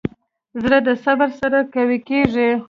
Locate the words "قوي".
1.73-1.99